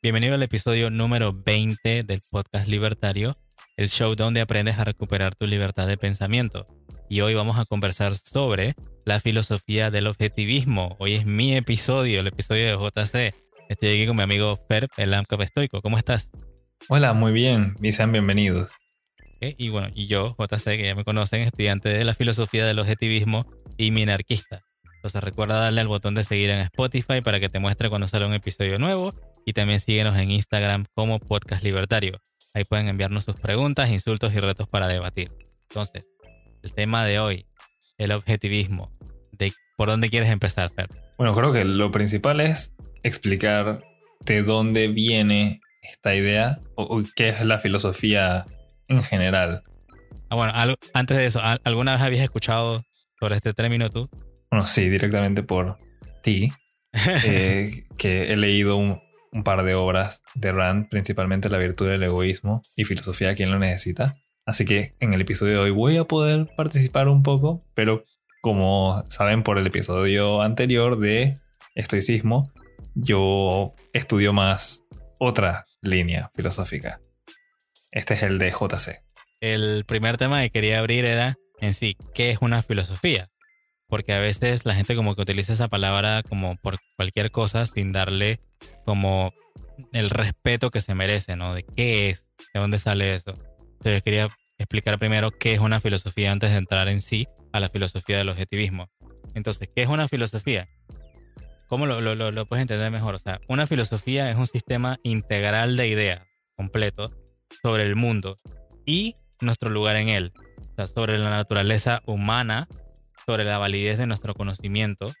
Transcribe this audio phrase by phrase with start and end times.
[0.00, 3.36] Bienvenido al episodio número 20 del podcast Libertario,
[3.76, 6.64] el show donde aprendes a recuperar tu libertad de pensamiento.
[7.10, 8.74] Y hoy vamos a conversar sobre
[9.04, 10.96] la filosofía del objetivismo.
[10.98, 13.34] Hoy es mi episodio, el episodio de JC.
[13.68, 15.82] Estoy aquí con mi amigo Ferb, el AMCAP estoico.
[15.82, 16.28] ¿Cómo estás?
[16.88, 18.70] Hola, muy bien y sean bienvenidos.
[19.40, 23.46] Y bueno, y yo, JC, que ya me conocen, estudiante de la filosofía del objetivismo
[23.76, 24.67] y minarquista.
[24.98, 28.26] Entonces recuerda darle al botón de seguir en Spotify para que te muestre cuando sale
[28.26, 29.10] un episodio nuevo
[29.46, 32.20] y también síguenos en Instagram como Podcast Libertario.
[32.52, 35.30] Ahí pueden enviarnos sus preguntas, insultos y retos para debatir.
[35.70, 36.04] Entonces,
[36.64, 37.46] el tema de hoy,
[37.96, 38.90] el objetivismo.
[39.30, 40.88] De, ¿Por dónde quieres empezar, Fer?
[41.16, 43.84] Bueno, creo que lo principal es explicar
[44.26, 48.44] de dónde viene esta idea o, qué es la filosofía
[48.88, 49.62] en general.
[50.28, 50.52] Ah, bueno,
[50.92, 52.82] antes de eso, ¿alguna vez habías escuchado
[53.20, 54.10] sobre este término tú?
[54.50, 55.78] Bueno, sí, directamente por
[56.22, 56.50] ti,
[56.92, 59.00] eh, que he leído un,
[59.44, 63.58] par de obras de Rand, principalmente La virtud del egoísmo y Filosofía a quien lo
[63.58, 64.16] necesita.
[64.46, 68.04] Así que en el episodio de hoy voy a poder participar un poco, pero
[68.40, 71.34] como saben por el episodio anterior de
[71.74, 72.50] estoicismo,
[72.94, 74.82] yo estudio más
[75.18, 77.00] otra línea filosófica.
[77.92, 79.02] Este es el de JC.
[79.40, 83.28] El primer tema que quería abrir era en sí, ¿qué es una filosofía?
[83.88, 87.92] Porque a veces la gente como que utiliza esa palabra como por cualquier cosa sin
[87.92, 88.38] darle
[88.84, 89.32] como
[89.92, 91.54] el respeto que se merece, ¿no?
[91.54, 93.32] De qué es, de dónde sale eso.
[93.74, 97.68] Entonces quería explicar primero qué es una filosofía antes de entrar en sí a la
[97.68, 98.90] filosofía del objetivismo.
[99.34, 100.68] Entonces, ¿qué es una filosofía?
[101.68, 103.14] ¿Cómo lo, lo, lo, puedes entender mejor?
[103.14, 107.12] O sea, una filosofía es un sistema integral de ideas, completo,
[107.62, 108.38] sobre el mundo
[108.86, 110.32] y nuestro lugar en él.
[110.72, 112.68] O sea, sobre la naturaleza humana,
[113.28, 115.12] sobre la validez de nuestro conocimiento,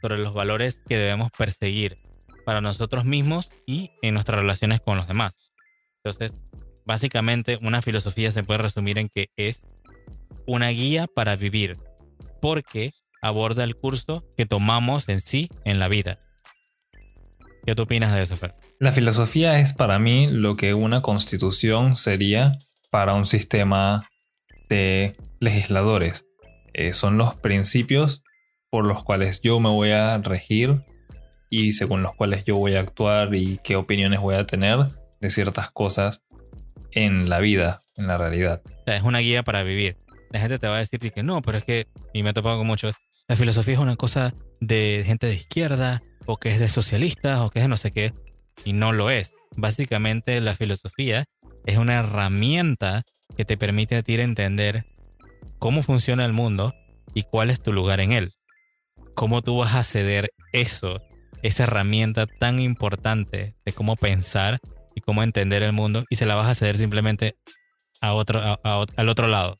[0.00, 1.96] sobre los valores que debemos perseguir
[2.44, 5.34] para nosotros mismos y en nuestras relaciones con los demás.
[6.04, 6.38] Entonces,
[6.84, 9.62] básicamente una filosofía se puede resumir en que es
[10.46, 11.72] una guía para vivir,
[12.40, 16.20] porque aborda el curso que tomamos en sí en la vida.
[17.66, 18.54] ¿Qué tú opinas de eso, Fer?
[18.78, 22.58] La filosofía es para mí lo que una constitución sería
[22.92, 24.02] para un sistema
[24.68, 26.25] de legisladores.
[26.78, 28.22] Eh, son los principios
[28.68, 30.82] por los cuales yo me voy a regir
[31.48, 34.80] y según los cuales yo voy a actuar y qué opiniones voy a tener
[35.18, 36.20] de ciertas cosas
[36.90, 38.60] en la vida, en la realidad.
[38.84, 39.96] es una guía para vivir.
[40.30, 42.58] La gente te va a decir que no, pero es que, y me he topado
[42.58, 42.94] con muchos,
[43.26, 47.48] la filosofía es una cosa de gente de izquierda, o que es de socialistas, o
[47.48, 48.12] que es de no sé qué,
[48.66, 49.32] y no lo es.
[49.56, 51.24] Básicamente la filosofía
[51.64, 53.04] es una herramienta
[53.34, 54.84] que te permite a ti entender
[55.66, 56.76] cómo funciona el mundo
[57.12, 58.34] y cuál es tu lugar en él.
[59.16, 61.02] Cómo tú vas a ceder eso,
[61.42, 64.60] esa herramienta tan importante de cómo pensar
[64.94, 67.34] y cómo entender el mundo, y se la vas a ceder simplemente
[68.00, 68.16] al
[69.08, 69.58] otro lado.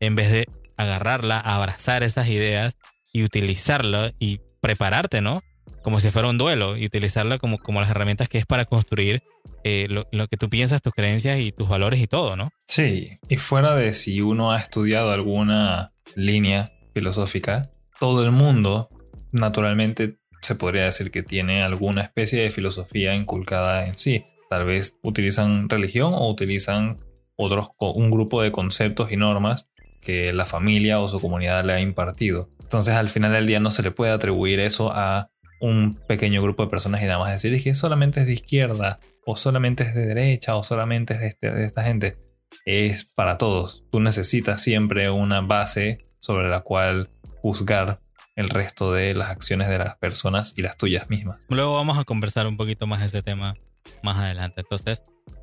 [0.00, 0.46] En vez de
[0.78, 2.74] agarrarla, abrazar esas ideas
[3.12, 5.42] y utilizarla y prepararte, ¿no?
[5.82, 9.22] Como si fuera un duelo y utilizarla como, como las herramientas que es para construir
[9.68, 12.50] eh, lo, que tú piensas, tus creencias y tus valores y todo, ¿no?
[12.68, 17.68] Sí, y fuera de si uno ha estudiado alguna línea filosófica,
[17.98, 18.88] todo el mundo
[19.32, 24.24] naturalmente se podría decir que tiene alguna especie de filosofía inculcada en sí.
[24.48, 27.00] Tal vez utilizan religión o utilizan
[27.34, 29.66] otros, un grupo de conceptos y normas
[30.00, 32.50] que la familia o su comunidad le ha impartido.
[32.62, 35.28] Entonces al final del día no se le puede atribuir eso a
[35.60, 39.36] un pequeño grupo de personas y nada más decir que solamente es de izquierda o
[39.36, 42.16] solamente es de derecha o solamente es de, este, de esta gente.
[42.64, 43.84] Es para todos.
[43.90, 47.10] Tú necesitas siempre una base sobre la cual
[47.42, 47.98] juzgar
[48.36, 51.40] el resto de las acciones de las personas y las tuyas mismas.
[51.48, 53.56] Luego vamos a conversar un poquito más de ese tema
[54.02, 54.60] más adelante.
[54.60, 55.02] Entonces,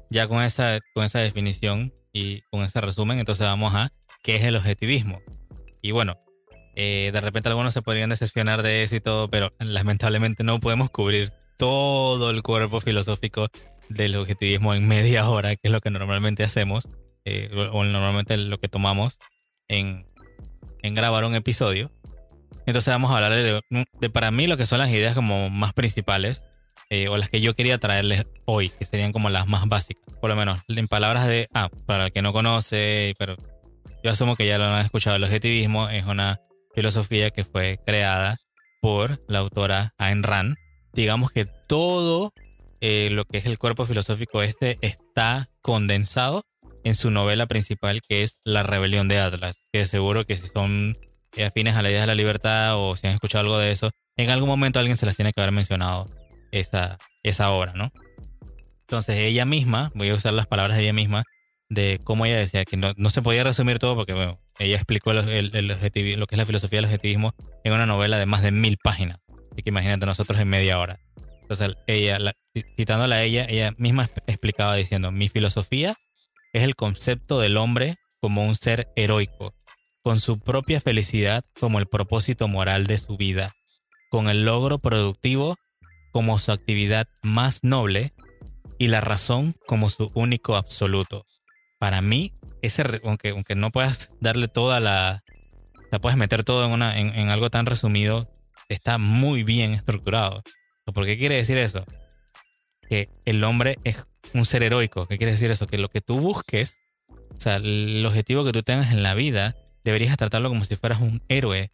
[0.09, 3.91] ya con esa, con esa definición y con ese resumen, entonces vamos a
[4.23, 5.21] qué es el objetivismo.
[5.81, 6.19] Y bueno,
[6.75, 10.89] eh, de repente algunos se podrían decepcionar de eso y todo, pero lamentablemente no podemos
[10.89, 13.47] cubrir todo el cuerpo filosófico
[13.93, 16.89] del objetivismo en media hora, que es lo que normalmente hacemos,
[17.25, 19.17] eh, o normalmente lo que tomamos
[19.67, 20.05] en,
[20.81, 21.91] en grabar un episodio.
[22.65, 23.61] Entonces vamos a hablar de,
[23.99, 26.43] de, para mí lo que son las ideas como más principales
[26.89, 30.13] eh, o las que yo quería traerles hoy, que serían como las más básicas.
[30.21, 33.35] Por lo menos en palabras de, ah, para el que no conoce, pero
[34.03, 36.39] yo asumo que ya lo han escuchado, el objetivismo es una
[36.75, 38.37] filosofía que fue creada
[38.81, 40.55] por la autora Ayn Rand.
[40.93, 42.33] Digamos que todo
[42.85, 46.43] eh, lo que es el cuerpo filosófico este está condensado
[46.83, 50.97] en su novela principal que es La rebelión de Atlas, que seguro que si son
[51.41, 54.31] afines a la idea de la libertad o si han escuchado algo de eso, en
[54.31, 56.07] algún momento alguien se las tiene que haber mencionado.
[56.51, 57.89] esa, esa obra, ¿no?
[58.81, 61.23] Entonces ella misma, voy a usar las palabras de ella misma,
[61.69, 65.25] de cómo ella decía que no, se podía resumir todo porque, bueno, ella explicó lo
[65.25, 67.33] que es la filosofía del objetivismo
[67.63, 69.19] en una novela de más de mil páginas.
[69.53, 70.99] Así que imagínate nosotros en media hora.
[71.87, 72.33] Ella,
[72.75, 75.95] citándola a ella, ella misma explicaba diciendo, mi filosofía
[76.53, 79.53] es el concepto del hombre como un ser heroico,
[80.03, 83.53] con su propia felicidad como el propósito moral de su vida,
[84.09, 85.57] con el logro productivo
[86.11, 88.13] como su actividad más noble
[88.77, 91.25] y la razón como su único absoluto.
[91.79, 95.23] Para mí, ese, aunque, aunque no puedas darle toda la...
[95.91, 98.31] O puedes meter todo en, algo tan resumido,
[98.69, 100.41] está muy bien estructurado.
[100.91, 101.85] ¿Por qué quiere decir eso?
[102.89, 104.03] Que el hombre es
[104.33, 105.07] un ser heroico.
[105.07, 105.65] ¿Qué quiere decir eso?
[105.65, 106.77] Que lo que tú busques,
[107.09, 111.01] o sea, el objetivo que tú tengas en la vida, deberías tratarlo como si fueras
[111.01, 111.71] un héroe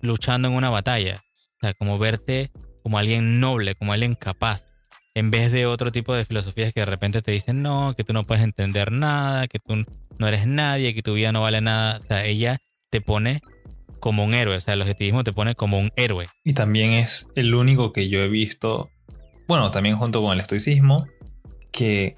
[0.00, 1.14] luchando en una batalla.
[1.56, 2.50] O sea, como verte
[2.82, 4.64] como alguien noble, como alguien capaz.
[5.14, 8.12] En vez de otro tipo de filosofías que de repente te dicen, no, que tú
[8.12, 9.84] no puedes entender nada, que tú
[10.18, 11.98] no eres nadie, que tu vida no vale nada.
[11.98, 12.58] O sea, ella
[12.90, 13.42] te pone
[14.00, 14.56] como un héroe.
[14.56, 16.26] O sea, el objetivismo te pone como un héroe.
[16.44, 18.90] Y también es el único que yo he visto,
[19.46, 21.06] bueno, también junto con el estoicismo,
[21.72, 22.16] que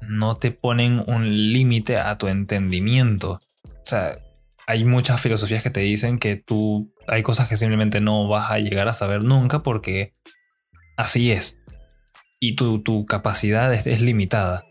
[0.00, 3.40] no te ponen un límite a tu entendimiento.
[3.64, 4.12] O sea,
[4.66, 8.58] hay muchas filosofías que te dicen que tú hay cosas que simplemente no vas a
[8.58, 10.14] llegar a saber nunca porque
[10.96, 11.58] así es.
[12.38, 14.64] Y tu, tu capacidad es, limitada.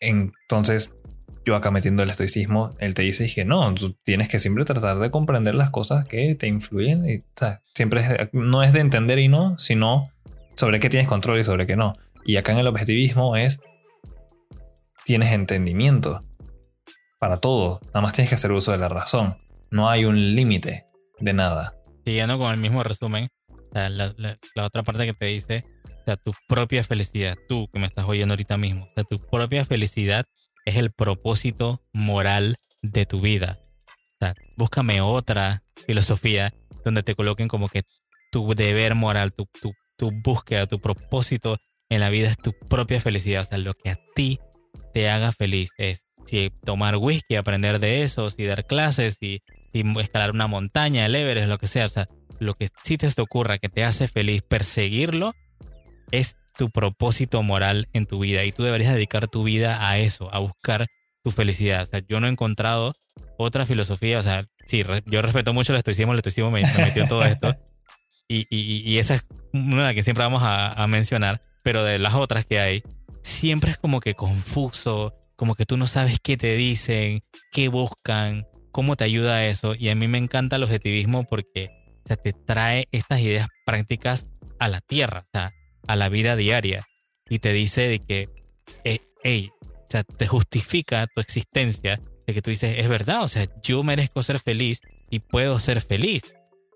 [0.00, 0.94] Entonces,
[1.44, 4.98] yo acá metiendo el estoicismo, él te dice que no, tú tienes que siempre tratar
[4.98, 7.08] de comprender las cosas que te influyen.
[7.08, 7.18] Y,
[7.74, 10.10] siempre no es de entender y no, sino
[10.56, 11.96] sobre qué tienes control y sobre qué no.
[12.24, 13.58] Y acá en el objetivismo es,
[15.04, 16.24] tienes entendimiento
[17.18, 17.80] para todo.
[17.86, 19.36] Nada más tienes que hacer uso de la razón.
[19.70, 20.86] No hay un límite
[21.18, 21.74] de nada.
[22.04, 23.28] Siguiendo con el mismo resumen,
[23.72, 24.14] la,
[24.64, 28.34] otra parte que te dice, o sea, tu propia felicidad, tú que me estás oyendo
[28.34, 30.24] ahorita mismo, o sea, tu propia felicidad
[30.64, 33.58] es el propósito moral de tu vida.
[33.86, 36.54] O sea, búscame otra filosofía
[36.84, 37.82] donde te coloquen como que
[38.30, 43.00] tu deber moral, tu, tu, tu búsqueda, tu propósito en la vida es tu propia
[43.00, 43.42] felicidad.
[43.42, 44.40] O sea, lo que a ti
[44.94, 49.42] te haga feliz es si tomar whisky, aprender de eso, si dar clases, si,
[49.72, 51.86] escalar una montaña, el Everest, lo que sea.
[51.86, 52.06] O sea,
[52.38, 55.34] lo que sí te ocurra que te hace feliz, perseguirlo,
[56.10, 58.44] es tu propósito moral en tu vida.
[58.44, 60.86] Y tú deberías dedicar tu vida a eso, a buscar
[61.22, 61.82] tu felicidad.
[61.82, 62.92] O sea, yo no he encontrado
[63.36, 64.18] otra filosofía.
[64.18, 67.56] O sea, sí, yo respeto mucho el estoicismo, el estoicismo me, metió en todo esto.
[68.28, 71.42] Y, y, esa es una que siempre vamos a, a mencionar.
[71.62, 72.82] Pero de las otras que hay,
[73.22, 77.22] siempre es como que confuso, como que tú no sabes qué te dicen,
[77.52, 79.74] qué buscan, cómo te ayuda eso.
[79.74, 84.28] Y a mí me encanta el objetivismo porque o te trae estas ideas prácticas
[84.58, 85.52] a la tierra, o sea,
[85.86, 86.84] a la vida diaria.
[87.28, 88.28] Y te dice de que,
[88.84, 93.28] eh, hey, o sea, te justifica tu existencia, de que tú dices, es verdad, o
[93.28, 94.80] sea, yo merezco ser feliz
[95.10, 96.22] y puedo ser feliz.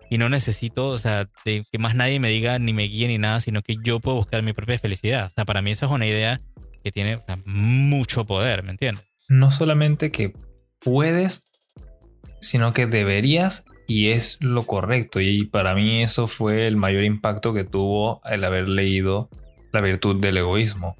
[0.09, 3.17] Y no necesito, o sea, de que más nadie me diga ni me guíe ni
[3.17, 5.27] nada, sino que yo puedo buscar mi propia felicidad.
[5.27, 6.41] O sea, para mí esa es una idea
[6.83, 9.03] que tiene mucho poder, ¿me entiendes?
[9.27, 10.33] No solamente que
[10.79, 11.43] puedes,
[12.39, 15.19] sino que deberías y es lo correcto.
[15.19, 19.29] Y para mí eso fue el mayor impacto que tuvo el haber leído
[19.71, 20.95] La virtud del egoísmo.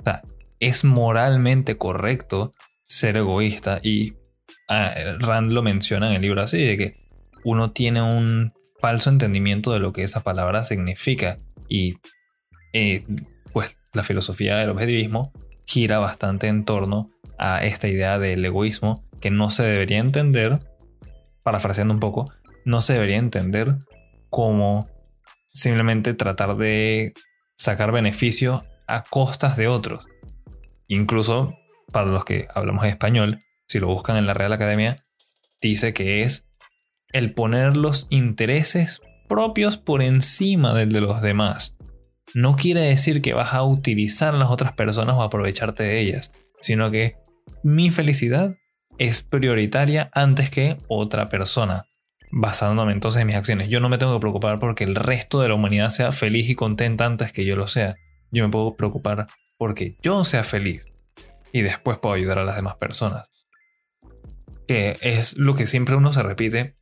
[0.00, 0.22] O sea,
[0.60, 2.52] es moralmente correcto
[2.86, 4.14] ser egoísta y
[4.68, 6.94] ah, Rand lo menciona en el libro así, de que
[7.44, 11.94] uno tiene un falso entendimiento de lo que esa palabra significa y
[12.72, 13.00] eh,
[13.52, 15.32] pues la filosofía del objetivismo
[15.66, 20.54] gira bastante en torno a esta idea del egoísmo que no se debería entender,
[21.42, 22.32] parafraseando un poco,
[22.64, 23.76] no se debería entender
[24.30, 24.88] como
[25.52, 27.12] simplemente tratar de
[27.56, 30.06] sacar beneficio a costas de otros.
[30.86, 31.54] Incluso
[31.92, 34.96] para los que hablamos español, si lo buscan en la Real Academia,
[35.60, 36.46] dice que es
[37.12, 41.76] el poner los intereses propios por encima del de los demás
[42.34, 46.32] no quiere decir que vas a utilizar a las otras personas o aprovecharte de ellas,
[46.60, 47.16] sino que
[47.62, 48.56] mi felicidad
[48.98, 51.84] es prioritaria antes que otra persona,
[52.30, 53.68] basándome entonces en mis acciones.
[53.68, 56.54] Yo no me tengo que preocupar porque el resto de la humanidad sea feliz y
[56.54, 57.96] contenta antes que yo lo sea.
[58.30, 59.26] Yo me puedo preocupar
[59.58, 60.86] porque yo sea feliz
[61.52, 63.30] y después puedo ayudar a las demás personas.
[64.66, 66.76] Que es lo que siempre uno se repite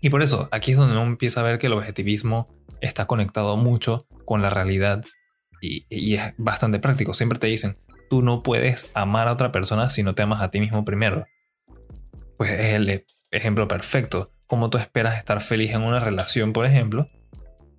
[0.00, 2.46] y por eso, aquí es donde uno empieza a ver que el objetivismo
[2.80, 5.04] está conectado mucho con la realidad
[5.60, 7.14] y, es bastante práctico.
[7.14, 7.76] Siempre te dicen,
[8.08, 11.26] tú no puedes amar a otra persona si no te amas a ti mismo primero.
[12.36, 14.32] Pues es el ejemplo perfecto.
[14.46, 17.08] Como tú esperas estar feliz en una relación, por ejemplo,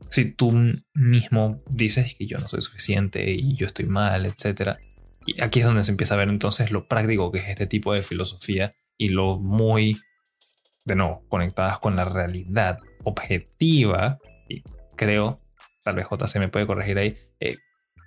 [0.10, 0.52] si tú
[0.94, 4.78] mismo dices que yo no soy suficiente y yo estoy mal, etc.
[5.26, 7.94] Y aquí es donde se empieza a ver entonces lo práctico que es este tipo
[7.94, 10.00] de filosofía y lo muy,
[10.86, 14.20] de nuevo, conectadas con la realidad objetiva.
[14.50, 14.64] Y
[14.96, 15.38] creo,
[15.84, 17.58] tal vez JC me puede corregir ahí, eh,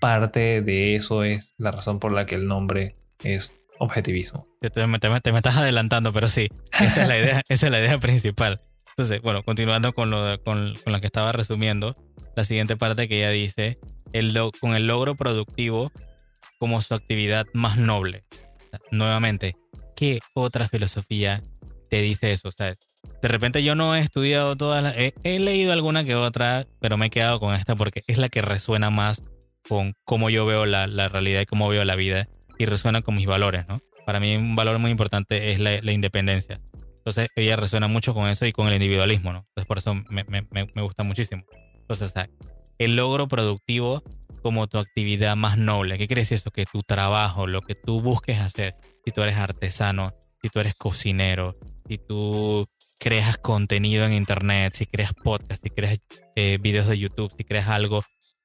[0.01, 4.47] parte de eso es la razón por la que el nombre es objetivismo.
[4.61, 8.61] Te, me estás adelantando, pero sí, esa es la idea, esa es la idea principal.
[8.91, 11.95] Entonces, bueno, continuando con lo, con, con que estaba resumiendo,
[12.37, 13.79] la siguiente parte que ella dice,
[14.13, 15.91] el con el logro productivo
[16.59, 18.25] como su actividad más noble.
[18.91, 19.57] nuevamente,
[19.97, 21.43] ¿qué otra filosofía
[21.89, 22.49] te dice eso?
[22.49, 22.77] O sea,
[23.23, 24.95] de repente yo no he estudiado todas las...
[24.97, 28.43] He, leído alguna que otra, pero me he quedado con esta porque es la que
[28.43, 29.23] resuena más
[29.67, 32.29] con cómo yo veo la, la realidad y cómo veo la vida
[32.61, 33.81] y resuena con mis valores, ¿no?
[34.05, 36.61] Para mí un valor muy importante es la, la independencia.
[36.99, 39.47] Entonces ella resuena mucho con eso y con el individualismo, ¿no?
[39.49, 41.43] Entonces por eso me, me, me gusta muchísimo.
[41.75, 42.29] Entonces, o sea,
[42.79, 44.03] el logro productivo
[44.43, 45.97] como tu actividad más noble.
[45.97, 46.51] ¿Qué quiere decir eso?
[46.51, 48.75] Que tu trabajo, lo que tú busques hacer,
[49.05, 50.13] si tú eres artesano,
[50.43, 51.55] si tú eres cocinero,
[51.89, 52.67] si tú
[52.99, 55.99] creas contenido en internet, si creas podcast, si creas
[56.37, 58.03] eh, videos de YouTube, si creas algo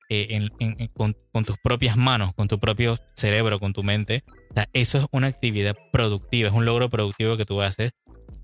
[0.09, 0.47] eh,
[0.93, 5.05] con, tus propias manos, con tu propio cerebro, con tu mente, o sea, eso es
[5.11, 7.91] una actividad productiva, es un logro productivo que tú haces.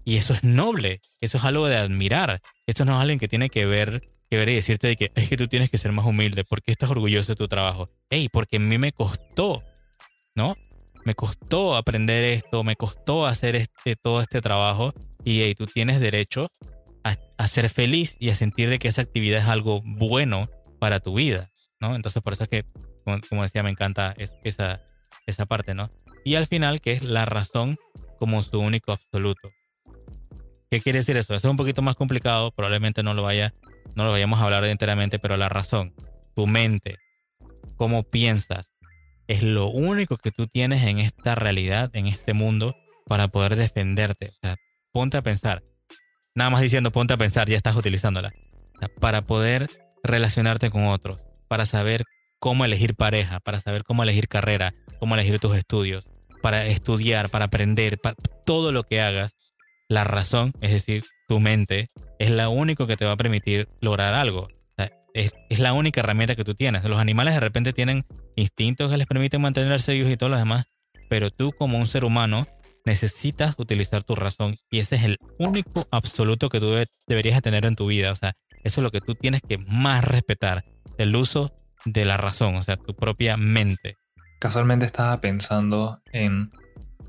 [0.03, 3.49] Y eso es noble, eso es algo de admirar, eso no es alguien que tiene
[3.49, 4.01] que ver
[4.31, 6.71] que ver y decirte de que es que tú tienes que ser más humilde, porque
[6.71, 7.89] estás orgulloso de tu trabajo.
[8.09, 9.61] Hey, porque a mí me costó,
[10.35, 10.55] ¿no?
[11.03, 14.93] Me costó aprender esto, me costó hacer este, todo este trabajo.
[15.25, 16.47] Y hey, tú tienes derecho
[17.03, 20.49] a, ser feliz y a sentir de que esa actividad es algo bueno
[20.79, 21.50] para tu vida,
[21.81, 22.65] Entonces por eso es que,
[23.29, 24.81] como, decía, me encanta esa,
[25.25, 25.89] esa parte, ¿no?
[26.23, 27.77] Y al final, que es la razón
[28.19, 29.49] como su único absoluto.
[30.69, 31.33] ¿Qué quiere decir eso?
[31.33, 33.53] Eso es un poquito más complicado, probablemente no lo vaya
[33.95, 35.93] no lo vayamos a hablar enteramente, pero la razón,
[36.35, 36.97] tu mente,
[37.75, 38.71] cómo piensas,
[39.27, 42.75] es lo único que tú tienes en esta realidad, en este mundo,
[43.07, 44.29] para poder defenderte.
[44.29, 44.55] O sea,
[44.91, 45.63] ponte a pensar.
[46.35, 48.33] Nada más diciendo ponte a pensar, ya estás utilizándola.
[48.99, 49.69] para poder
[50.03, 51.19] relacionarte con otros,
[51.51, 52.05] para saber
[52.39, 56.05] cómo elegir pareja, para saber cómo elegir carrera, cómo elegir tus estudios,
[56.41, 58.15] para estudiar, para aprender, para
[58.45, 59.33] todo lo que hagas,
[59.89, 61.89] la razón, es decir, tu mente,
[62.19, 64.47] es la único que te va a permitir lograr algo.
[65.13, 66.85] es, la única herramienta que tú tienes.
[66.85, 68.05] Los animales de repente tienen
[68.37, 70.67] instintos que les permiten mantenerse vivos y todo lo demás,
[71.09, 72.47] pero tú como un ser humano
[72.85, 77.75] necesitas utilizar tu razón y ese es el único absoluto que tú deberías tener en
[77.75, 78.13] tu vida.
[78.13, 80.65] O sea, eso es lo que tú tienes que más respetar,
[80.97, 81.53] el uso
[81.85, 83.97] de la razón, o sea, tu propia mente.
[84.39, 86.51] Casualmente estaba pensando en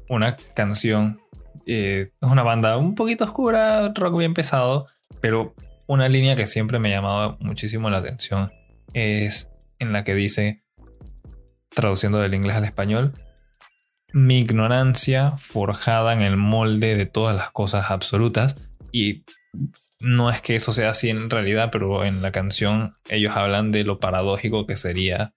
[0.09, 1.23] una canción
[1.67, 4.87] eh, es una banda un poquito oscura, rock bien pesado,
[5.21, 5.55] pero
[5.87, 8.53] una línea que siempre me ha llamado muchísimo la atención
[8.95, 10.63] es en la que dice,
[11.71, 13.13] traduciendo del inglés al español,
[14.13, 18.57] mi ignorancia forjada en el molde de todas las cosas absolutas
[18.93, 19.25] y
[20.03, 23.85] no es que eso sea así en realidad, pero en la canción ellos hablan de
[23.85, 25.33] lo paradójico que sería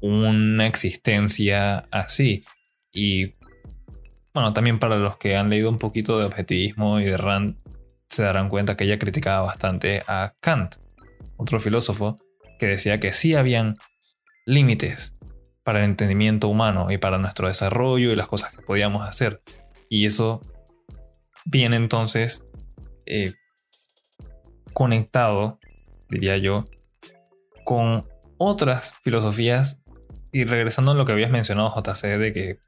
[0.00, 2.44] una existencia así.
[2.90, 3.34] Y
[4.32, 7.58] bueno, también para los que han leído un poquito de objetivismo y de Rand,
[8.08, 10.76] se darán cuenta que ella criticaba bastante a Kant,
[11.36, 12.16] otro filósofo,
[12.58, 13.76] que decía que sí habían
[14.46, 15.14] límites
[15.64, 19.42] para el entendimiento humano y para nuestro desarrollo y las cosas que podíamos hacer.
[19.90, 20.40] Y eso
[21.44, 22.42] viene entonces
[23.04, 23.34] eh,
[24.76, 25.58] conectado,
[26.10, 26.66] diría yo,
[27.64, 28.04] con
[28.36, 29.80] otras filosofías.
[30.32, 32.58] Y regresando a lo que habías mencionado, JC, de que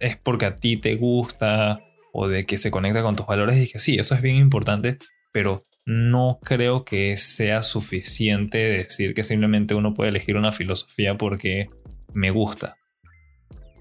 [0.00, 1.80] es porque a ti te gusta
[2.12, 4.98] o de que se conecta con tus valores, dije, sí, eso es bien importante,
[5.32, 11.68] pero no creo que sea suficiente decir que simplemente uno puede elegir una filosofía porque
[12.12, 12.76] me gusta.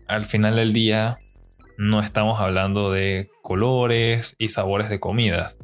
[0.07, 1.17] Al final del día,
[1.77, 5.57] no estamos hablando de colores y sabores de comidas.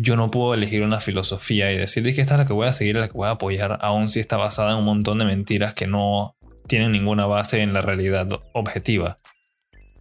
[0.00, 2.72] Yo no puedo elegir una filosofía y decir que esta es la que voy a
[2.72, 5.74] seguir, la que voy a apoyar, aun si está basada en un montón de mentiras
[5.74, 6.36] que no
[6.68, 9.18] tienen ninguna base en la realidad objetiva.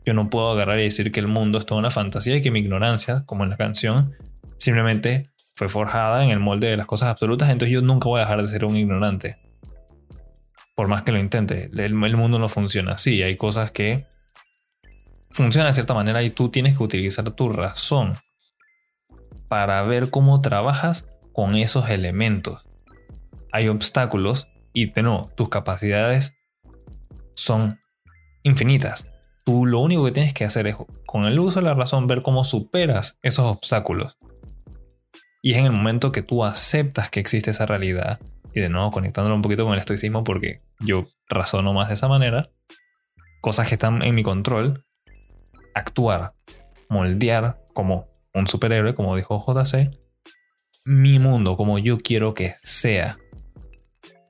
[0.05, 2.51] Yo no puedo agarrar y decir que el mundo es toda una fantasía y que
[2.51, 4.11] mi ignorancia, como en la canción,
[4.59, 8.25] simplemente fue forjada en el molde de las cosas absolutas, entonces yo nunca voy a
[8.25, 9.37] dejar de ser un ignorante.
[10.75, 13.23] Por más que lo intente, el, mundo no funciona así.
[13.23, 14.05] Hay cosas que
[15.31, 18.13] funcionan de cierta manera y tú tienes que utilizar tu razón
[19.47, 22.63] para ver cómo trabajas con esos elementos.
[23.51, 26.35] Hay obstáculos y nuevo, tus capacidades
[27.35, 27.79] son
[28.43, 29.09] infinitas.
[29.45, 30.75] Tú lo único que tienes que hacer es,
[31.05, 34.17] con el uso de la razón, ver cómo superas esos obstáculos.
[35.41, 38.19] Y es en el momento que tú aceptas que existe esa realidad,
[38.53, 42.07] y de nuevo conectándolo un poquito con el estoicismo, porque yo razono más de esa
[42.07, 42.49] manera,
[43.41, 44.85] cosas que están en mi control,
[45.73, 46.33] actuar,
[46.89, 49.91] moldear como un superhéroe, como dijo JC,
[50.85, 53.17] mi mundo como yo quiero que sea.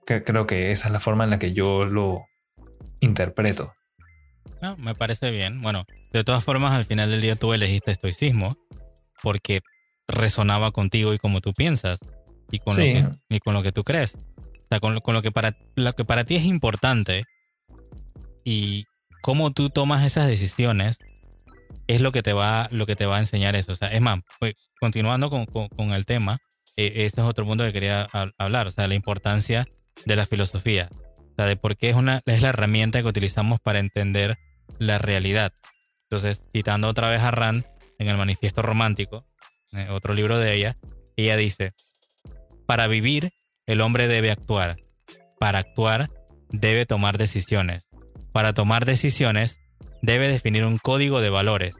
[0.05, 2.25] Creo que esa es la forma en la que yo lo
[3.01, 3.73] interpreto.
[4.61, 5.61] No, me parece bien.
[5.61, 8.57] Bueno, de todas formas, al final del día tú elegiste estoicismo
[9.21, 9.61] porque
[10.07, 11.99] resonaba contigo y como tú piensas
[12.49, 14.15] y con, lo, que, y con lo que tú crees.
[14.15, 17.25] O sea, con, con, lo, que para, lo que para ti es importante
[18.43, 18.85] y
[19.21, 20.99] cómo tú tomas esas decisiones
[21.87, 23.71] es lo que te va, lo que te va a enseñar eso.
[23.71, 26.39] O sea, es más, pues, continuando con, con, el tema,
[26.75, 29.67] eh, este es otro punto que quería hablar, o sea, la importancia
[30.05, 33.59] de la filosofía, o sea, de por qué es, una, es la herramienta que utilizamos
[33.59, 34.37] para entender
[34.77, 35.53] la realidad.
[36.09, 37.65] Entonces, citando otra vez a Rand
[37.99, 39.25] en el Manifiesto Romántico,
[39.73, 40.75] eh, otro libro de ella,
[41.15, 41.73] ella dice,
[42.65, 43.31] para vivir
[43.65, 44.77] el hombre debe actuar,
[45.39, 46.09] para actuar
[46.49, 47.83] debe tomar decisiones,
[48.31, 49.59] para tomar decisiones
[50.01, 51.75] debe definir un código de valores,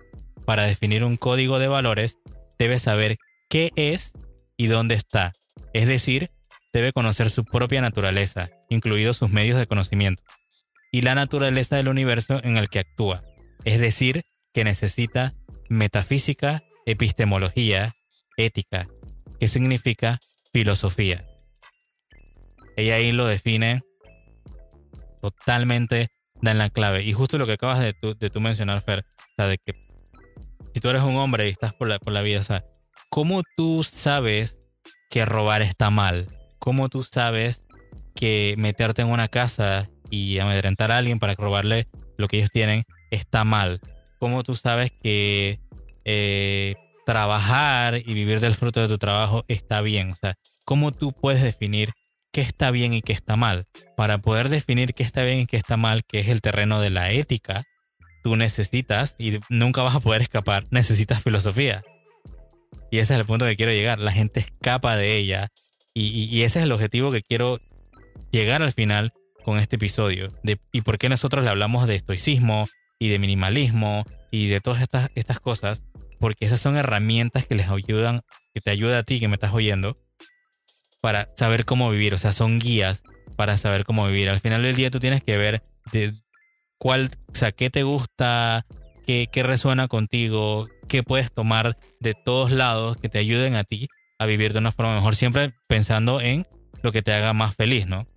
[0.45, 2.17] para definir un código de valores
[2.57, 3.17] debe saber
[3.49, 4.13] qué es
[4.57, 5.33] y dónde está,
[5.73, 6.29] es decir,
[6.73, 10.23] debe conocer su propia naturaleza, incluidos sus medios de conocimiento,
[10.91, 13.23] y la naturaleza del universo en el que actúa,
[13.65, 15.33] es decir, que necesita
[15.69, 17.93] metafísica, epistemología,
[18.37, 18.87] ética,
[19.39, 20.19] que significa
[20.53, 21.25] filosofía.
[22.75, 23.81] Ella ahí lo define
[25.21, 26.09] totalmente,
[26.41, 27.03] da en la clave.
[27.03, 29.73] Y justo lo que acabas de tú, de mencionar, Fer, o sea, de que
[30.73, 32.63] si tú eres un hombre y estás por la, por la vida, o sea,
[33.09, 34.57] ¿cómo tú sabes
[35.09, 36.27] que robar está mal?
[36.59, 37.61] ¿Cómo tú sabes
[38.15, 42.83] que meterte en una casa y amedrentar a alguien para robarle lo que ellos tienen
[43.11, 43.79] está mal?
[44.19, 45.59] ¿Cómo tú sabes que
[46.05, 46.75] eh,
[47.05, 50.11] trabajar y vivir del fruto de tu trabajo está bien?
[50.11, 51.91] O sea, ¿cómo tú puedes definir
[52.37, 53.65] qué está bien y qué está mal?
[53.95, 56.91] Para poder definir qué está bien y qué está mal, que es el terreno de
[56.91, 57.63] la ética,
[58.21, 61.83] tú necesitas, y nunca vas a poder escapar, necesitas filosofía.
[62.91, 63.97] Y ese es el punto que quiero llegar.
[63.97, 65.47] La gente escapa de ella.
[65.95, 67.59] Y, ese es el objetivo que quiero
[68.29, 70.27] llegar al final con este episodio.
[70.43, 72.67] De, y por qué nosotros le hablamos de estoicismo
[72.99, 75.81] y de minimalismo y de todas estas, estas cosas.
[76.19, 78.21] Porque esas son herramientas que les ayudan,
[78.53, 79.97] que te ayuda a ti que me estás oyendo,
[81.01, 82.13] para saber cómo vivir.
[82.13, 83.03] O sea, son guías
[83.35, 84.29] para saber cómo vivir.
[84.29, 86.13] Al final del día tú tienes que ver de
[86.77, 88.65] cuál, o sea, qué te gusta,
[89.05, 93.87] qué, qué resuena contigo, qué puedes tomar de todos lados que te ayuden a ti
[94.19, 96.47] a vivir de una forma mejor, siempre pensando en
[96.81, 98.07] lo que te haga más feliz, ¿no?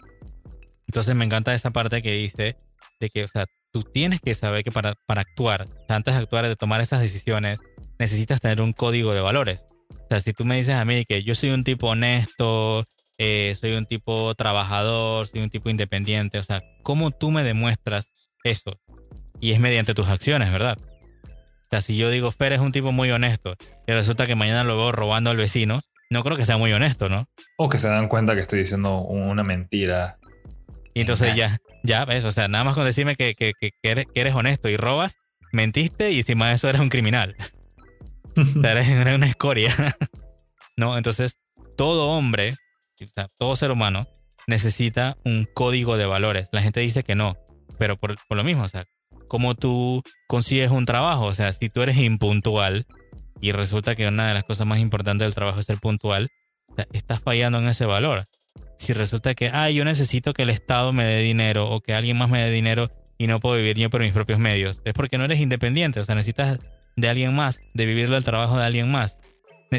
[0.87, 2.57] Entonces me encanta esa parte que dice
[2.99, 6.49] de que, o sea, tú tienes que saber que para, para actuar, antes de actuar,
[6.49, 7.61] de tomar esas decisiones,
[7.99, 9.63] necesitas tener un código de valores.
[9.91, 12.85] O sea, si tú me dices a mí que yo soy un tipo honesto,
[13.19, 18.13] eh, soy un tipo trabajador, soy un tipo independiente, o sea, ¿cómo tú me demuestras
[18.45, 18.81] eso?
[19.41, 20.77] Y es mediante tus acciones, ¿verdad?
[20.81, 24.65] O sea, si yo digo, Fer es un tipo muy honesto y resulta que mañana
[24.65, 27.29] lo veo robando al vecino, no creo que sea muy honesto, ¿no?
[27.59, 30.17] O que se dan cuenta que estoy diciendo una mentira.
[30.95, 34.07] Y entonces ya, ya ves, o sea, nada más con decirme que, que, que, eres,
[34.13, 35.15] que eres honesto y robas,
[35.53, 37.37] mentiste y encima de eso eres un criminal.
[38.65, 39.75] eres una escoria.
[40.77, 40.97] ¿No?
[40.97, 41.37] Entonces,
[41.77, 42.57] todo hombre,
[43.39, 44.07] todo ser humano,
[44.47, 46.49] necesita un código de valores.
[46.53, 47.37] La gente dice que no,
[47.79, 48.85] pero por, lo mismo, o sea,
[49.29, 51.27] cómo tú consigues un trabajo.
[51.27, 52.87] O sea, si tú eres impuntual
[53.41, 56.29] y resulta que una de las cosas más importantes del trabajo es ser puntual,
[56.93, 58.27] estás fallando en ese valor.
[58.77, 62.17] Si resulta que, ah, yo necesito que el Estado me dé dinero o que alguien
[62.17, 65.19] más me dé dinero y no puedo vivir yo por mis propios medios, es porque
[65.19, 66.01] no eres independiente.
[66.01, 66.59] O sea, necesitas
[67.01, 69.17] de alguien más, de vivirlo el trabajo de alguien más.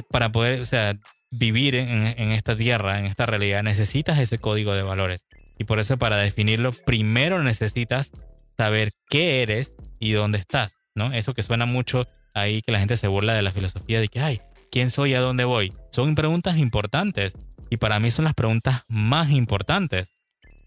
[0.10, 0.98] Para poder, o sea,
[1.32, 5.26] vivir en, en esta tierra, en esta realidad, necesitas ese código de valores.
[5.58, 8.12] Y por eso para definirlo, primero necesitas
[8.58, 11.14] saber qué eres y dónde estás, ¿no?
[11.14, 14.20] Eso que suena mucho ahí que la gente se burla de la filosofía de que,
[14.20, 15.70] ay, ¿quién soy y a dónde voy?
[15.92, 17.34] Son preguntas importantes
[17.70, 20.12] y para mí son las preguntas más importantes.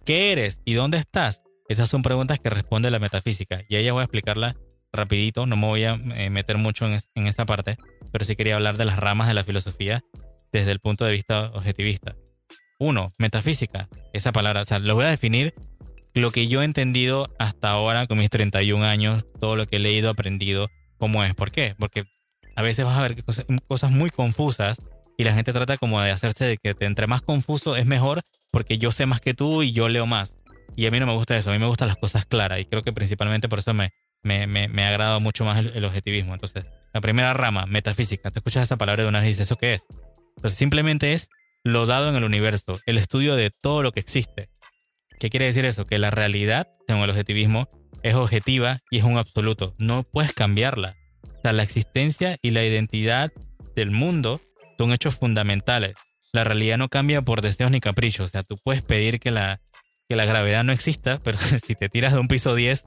[0.04, 1.42] ¿Qué eres y dónde estás?
[1.68, 4.56] Esas son preguntas que responde la metafísica y ella voy a explicarla
[4.94, 7.76] rapidito, no me voy a eh, meter mucho en, en esta parte,
[8.12, 10.02] pero sí quería hablar de las ramas de la filosofía
[10.52, 12.14] desde el punto de vista objetivista.
[12.78, 13.88] Uno, metafísica.
[14.12, 15.54] Esa palabra, o sea, lo voy a definir
[16.14, 19.80] lo que yo he entendido hasta ahora con mis 31 años, todo lo que he
[19.80, 21.34] leído, aprendido, cómo es.
[21.34, 21.74] ¿Por qué?
[21.78, 22.04] Porque
[22.54, 23.24] a veces vas a ver
[23.66, 24.78] cosas, muy confusas
[25.18, 28.78] y la gente trata como de hacerse de que entre más confuso es mejor porque
[28.78, 30.36] yo sé más que tú y yo leo más.
[30.76, 32.64] Y a mí no me gusta eso, a mí me gustan las cosas claras y
[32.64, 33.90] creo que principalmente por eso me,
[34.24, 36.34] me, me, ha agradado mucho más el, objetivismo.
[36.34, 39.56] Entonces, la primera rama, metafísica, te escuchas esa palabra de una vez y dices, ¿eso
[39.56, 39.86] qué es?
[40.36, 41.28] Entonces simplemente es
[41.62, 44.48] lo dado en el universo, el estudio de todo lo que existe.
[45.20, 45.86] ¿Qué quiere decir eso?
[45.86, 47.68] Que la realidad, según el objetivismo,
[48.02, 49.74] es objetiva y es un absoluto.
[49.78, 50.96] No puedes cambiarla.
[51.22, 53.32] O sea, la existencia y la identidad
[53.76, 54.40] del mundo
[54.76, 55.94] son hechos fundamentales.
[56.32, 58.28] La realidad no cambia por deseos ni caprichos.
[58.28, 59.60] O sea, tú puedes pedir que la,
[60.08, 62.84] que la gravedad no exista, pero si te tiras de un piso 10,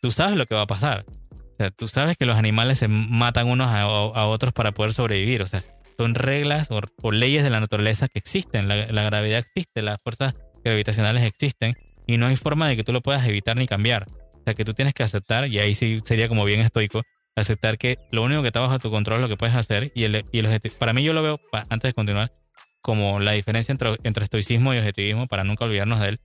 [0.00, 1.04] tú sabes lo que va a pasar.
[1.08, 5.42] O sea, tú sabes que los animales se matan unos a, otros para poder sobrevivir.
[5.42, 5.62] O sea,
[5.96, 8.68] son reglas o, leyes de la naturaleza que existen.
[8.68, 11.76] La, gravedad existe, las fuerzas gravitacionales existen
[12.06, 14.06] y no hay forma de que tú lo puedas evitar ni cambiar.
[14.08, 17.02] O sea, que tú tienes que aceptar, y ahí sí sería como bien estoico,
[17.36, 20.04] aceptar que lo único que está bajo tu control es lo que puedes hacer y
[20.04, 20.74] el, y el objetivo.
[20.78, 22.32] Para mí yo lo veo, antes de continuar,
[22.80, 26.20] como la diferencia entre, entre estoicismo y objetivismo, para nunca olvidarnos de él.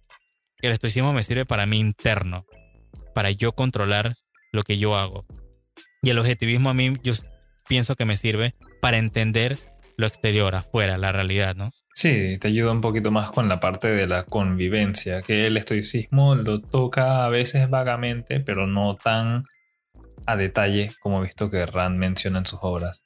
[0.62, 2.46] El estoicismo me sirve para mí interno,
[3.18, 4.16] para yo controlar
[4.52, 5.26] lo que yo hago.
[6.04, 7.14] Y el objetivismo a mí yo
[7.68, 9.58] pienso que me sirve para entender
[9.98, 11.72] lo exterior, afuera, la realidad, ¿no?
[11.96, 16.36] Sí, te ayuda un poquito más con la parte de la convivencia, que el estoicismo
[16.36, 19.46] lo toca a veces vagamente, pero no tan
[20.28, 23.02] a detalle como he visto que Rand menciona en sus obras.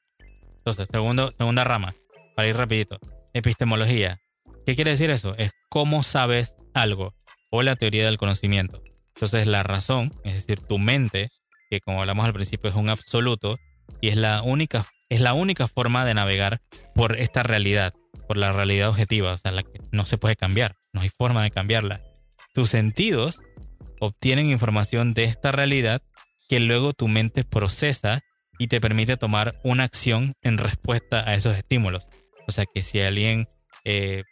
[0.58, 1.96] Entonces, segundo, segunda rama,
[2.36, 3.00] para ir rapidito.
[3.32, 4.20] Epistemología.
[4.66, 5.38] ¿Qué quiere decir eso?
[5.38, 7.14] Es cómo sabes algo
[7.50, 8.84] o la teoría del conocimiento.
[9.22, 11.30] Entonces, la razón, es decir, tu mente,
[11.70, 13.60] que como hablamos al principio es un absoluto
[14.02, 16.60] y es la única, es la única forma de navegar
[16.96, 17.94] por esta realidad
[18.28, 21.44] por la realidad objetiva, o sea, la que no se puede cambiar, no hay forma
[21.44, 22.02] de cambiarla.
[22.56, 23.40] Tus sentidos
[24.00, 26.02] obtienen información de esta realidad
[26.50, 28.22] que luego tu mente procesa
[28.58, 32.08] y te permite tomar una acción en respuesta a esos estímulos.
[32.48, 33.48] O sea que si alguien
[33.86, 34.24] eh,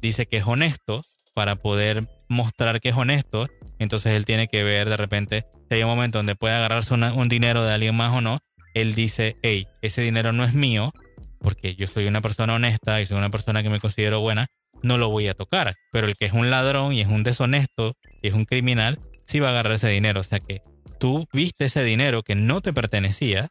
[0.00, 1.02] dice que es honesto,
[1.34, 5.82] para poder mostrar que es honesto, entonces él tiene que ver de repente si hay
[5.82, 8.38] un momento donde puede agarrarse un dinero de alguien más o no,
[8.74, 10.92] él dice, hey, ese dinero no es mío,
[11.38, 14.46] porque yo soy una persona honesta y soy una persona que me considero buena,
[14.82, 15.74] no lo voy a tocar.
[15.92, 19.40] Pero el que es un ladrón y es un deshonesto y es un criminal, sí
[19.40, 20.20] va a agarrar ese dinero.
[20.20, 20.62] O sea que
[20.98, 23.48] tú viste ese dinero que no te pertenecía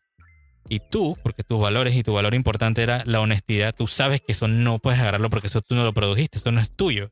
[0.70, 4.32] y tú, porque tus valores y tu valor importante era la honestidad, tú sabes que
[4.32, 7.12] eso no puedes agarrarlo porque eso tú no lo produjiste, eso no es tuyo.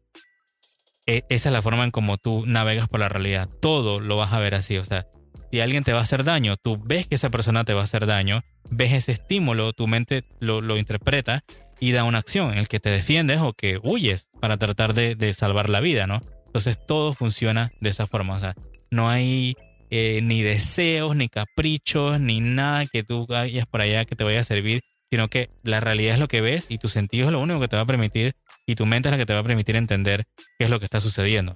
[1.12, 3.50] E, esa es la forma en como tú navegas por la realidad.
[3.62, 4.78] Todo lo vas a ver así.
[4.78, 5.08] O sea,
[5.52, 7.84] si alguien te va a hacer daño, tú ves que esa persona te va a
[7.84, 11.44] hacer daño, ves ese estímulo, tu mente lo, interpreta
[11.82, 15.34] y da una acción en el que te defiendes o que huyes para tratar de,
[15.34, 16.22] salvar la vida, ¿no?
[16.46, 18.56] Entonces todo funciona de esa forma, o sea,
[18.90, 19.56] no hay
[19.90, 24.40] eh, ni deseos, ni caprichos, ni nada que tú vayas por allá que te vaya
[24.40, 27.40] a servir, sino que la realidad es lo que ves y tu sentido es lo
[27.40, 29.44] único que te va a permitir y tu mente es la que te va a
[29.44, 30.26] permitir entender
[30.58, 31.56] qué es lo que está sucediendo.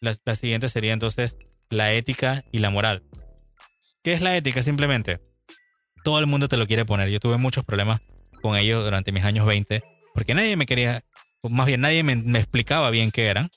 [0.00, 1.36] la siguiente sería entonces
[1.70, 3.02] la ética y la moral.
[4.02, 4.62] ¿Qué es la ética?
[4.62, 5.20] Simplemente,
[6.04, 7.08] todo el mundo te lo quiere poner.
[7.08, 8.00] Yo tuve muchos problemas
[8.40, 9.82] con ellos durante mis años 20,
[10.14, 11.02] porque nadie me quería,
[11.42, 13.50] más bien nadie me, explicaba bien qué eran.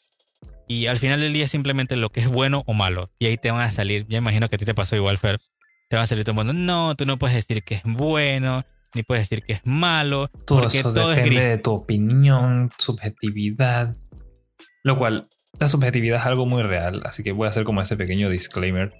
[0.67, 3.12] Y al final del día simplemente lo que es bueno o malo.
[3.19, 5.39] Y ahí te van a salir, ya imagino que a ti te pasó igual, Fer.
[5.88, 8.65] Te va a salir todo el mundo, no, tú no puedes decir que es bueno,
[8.93, 13.95] ni puedes decir que es malo, todo porque todo depende es de tu opinión, subjetividad.
[14.84, 15.28] Lo cual
[15.60, 18.93] la subjetividad es algo muy real, así que voy a hacer como ese pequeño disclaimer.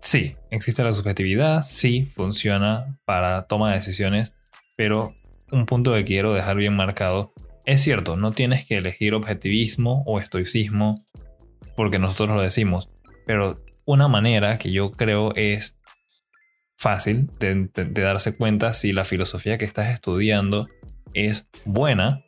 [0.00, 4.32] Sí, existe la subjetividad, sí, funciona para toma de decisiones,
[4.76, 5.14] pero
[5.50, 7.32] un punto que quiero dejar bien marcado,
[7.64, 11.04] es cierto, no tienes que elegir objetivismo o estoicismo
[11.76, 12.88] porque nosotros lo decimos,
[13.26, 15.77] pero una manera que yo creo es
[16.78, 20.68] fácil de, darse cuenta si la filosofía que estás estudiando
[21.12, 22.24] es buena,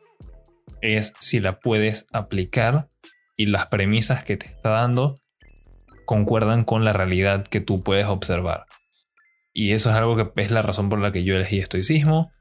[0.82, 2.88] es si la puedes aplicar
[3.36, 5.20] y las premisas que te está dando
[6.04, 8.64] concuerdan con la realidad que tú puedes observar.
[9.52, 12.32] Y eso es algo que es la razón por la que yo elegí estoicismo.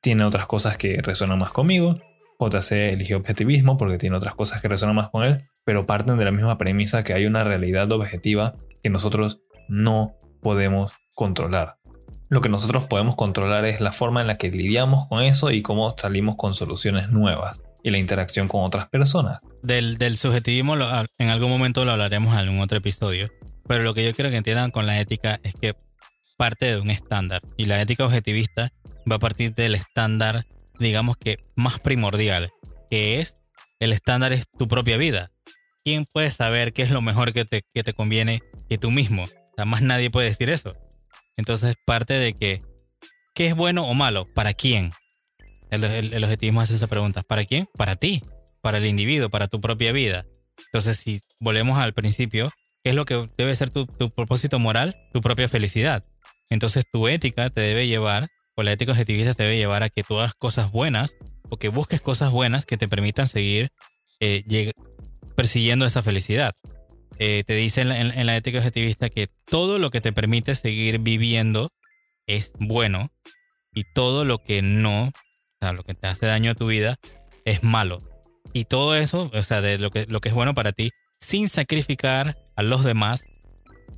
[0.00, 2.00] Tiene otras cosas que resuenan más conmigo.
[2.38, 6.24] JC eligió objetivismo porque tiene otras cosas que resuenan más con él, pero parten de
[6.24, 11.78] la misma premisa que hay una realidad objetiva que nosotros no podemos controlar.
[12.28, 15.62] Lo que nosotros podemos controlar es la forma en la que lidiamos con eso y
[15.62, 19.40] cómo salimos con soluciones nuevas y la interacción con otras personas.
[19.64, 23.30] Del, del subjetivismo en algún momento lo hablaremos en algún otro episodio,
[23.66, 25.74] pero lo que yo quiero que entiendan con la ética es que
[26.36, 28.70] parte de un estándar y la ética objetivista
[29.10, 30.44] va a partir del estándar,
[30.78, 32.50] digamos que más primordial,
[32.88, 33.34] que es
[33.80, 35.32] el estándar es tu propia vida.
[35.84, 39.24] ¿Quién puede saber qué es lo mejor que te, que te conviene que tú mismo?
[39.56, 40.76] O más nadie puede decir eso.
[41.38, 42.62] Entonces parte de que,
[43.34, 44.26] ¿qué es bueno o malo?
[44.34, 44.90] ¿Para quién?
[45.70, 47.22] El, el, objetivismo hace esa pregunta.
[47.22, 47.68] ¿Para quién?
[47.76, 48.20] Para ti,
[48.60, 50.26] para el individuo, para tu propia vida.
[50.66, 52.50] Entonces, si volvemos al principio,
[52.82, 54.96] ¿qué es lo que debe ser tu, propósito moral?
[55.12, 56.04] Tu propia felicidad.
[56.50, 60.02] Entonces, tu ética te debe llevar o la ética objetivista te debe llevar a que
[60.02, 61.14] tú hagas cosas buenas
[61.48, 63.70] o que busques cosas buenas que te permitan seguir
[64.18, 64.72] eh,
[65.36, 66.54] persiguiendo esa felicidad.
[67.18, 71.72] Eh, te dice en la, ética objetivista que todo lo que te permite seguir viviendo
[72.26, 73.10] es bueno
[73.74, 75.12] y todo lo que no, o
[75.60, 76.96] sea, lo que te hace daño a tu vida
[77.44, 77.98] es malo.
[78.52, 81.48] Y todo eso, o sea, de lo que, lo que es bueno para ti, sin
[81.48, 83.24] sacrificar a los demás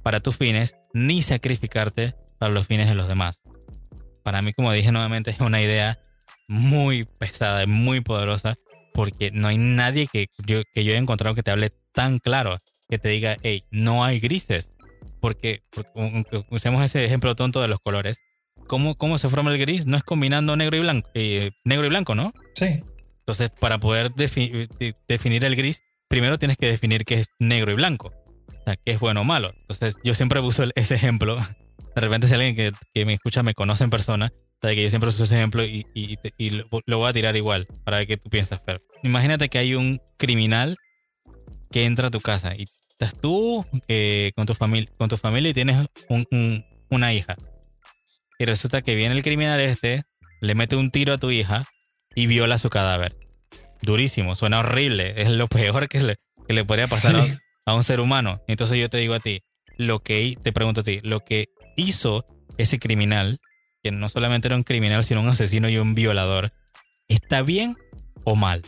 [0.03, 3.43] para tus fines, ni sacrificarte para los fines de los demás.
[4.23, 5.99] Para mí, como dije nuevamente, es una idea
[6.49, 8.57] muy pesada, y muy poderosa,
[8.95, 12.59] porque no hay nadie que yo, que yo haya encontrado que te hable tan claro,
[12.91, 14.71] que te diga, hey, no hay grises.
[15.21, 15.63] Porque,
[16.51, 18.19] usemos ese ejemplo tonto de los colores.
[18.67, 19.87] ¿Cómo, ¿Cómo se forma el gris?
[19.87, 22.33] No es combinando negro y blanco, eh, negro y blanco, ¿no?
[22.55, 22.83] Sí.
[23.21, 28.13] Entonces, para poder definir el gris, primero tienes que definir qué es negro y blanco.
[28.49, 29.53] O sea, qué es bueno o malo.
[29.61, 31.37] Entonces, yo siempre uso ese ejemplo.
[31.95, 34.91] De repente, si alguien que, que me escucha me conoce en persona, sabe que yo
[34.91, 38.17] siempre uso ese ejemplo y, y, y lo, voy a tirar igual para ver qué
[38.17, 38.83] tú piensas, Fer.
[39.03, 40.77] Imagínate que hay un criminal
[41.71, 42.67] que entra a tu casa y
[43.01, 47.35] estás tú eh, con, tu familia, con tu familia y tienes un, una hija.
[48.39, 50.03] Y resulta que viene el criminal este,
[50.41, 51.65] le mete un tiro a tu hija
[52.15, 53.17] y viola su cadáver.
[53.83, 57.17] Durísimo, suena horrible, es lo peor que le, que le podría pasar
[57.65, 58.43] a, un ser humano.
[58.47, 59.43] Entonces yo te digo a ti,
[59.79, 62.27] lo que te pregunto a ti, lo que hizo
[62.59, 63.39] ese criminal,
[63.83, 66.53] que no solamente era un criminal, sino un asesino y un violador,
[67.09, 67.79] ¿está bien
[68.25, 68.63] o mal?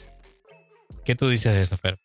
[1.04, 1.98] ¿Qué tú dices de eso, Fer?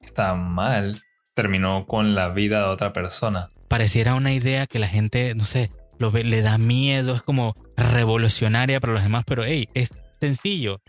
[0.00, 1.02] Está mal.
[1.34, 3.50] Terminó con la vida de otra persona.
[3.68, 8.80] Pareciera una idea que la gente, no sé, lo le da miedo, es como revolucionaria
[8.80, 9.90] para los demás, pero hey, es
[10.20, 10.80] sencillo.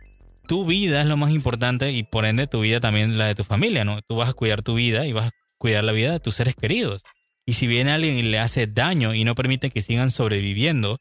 [0.47, 3.43] Tu vida es lo más importante y por ende tu vida también la de tu
[3.43, 4.01] familia, ¿no?
[4.01, 6.55] Tú vas a cuidar tu vida y vas a cuidar la vida de tus seres
[6.55, 7.03] queridos.
[7.45, 10.99] Y si viene alguien y le hace daño y no permite que sigan sobreviviendo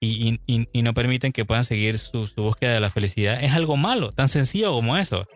[0.00, 0.38] y,
[0.82, 4.72] no permiten que puedan seguir su, búsqueda de la felicidad, es algo malo, tan sencillo
[4.72, 5.26] como eso.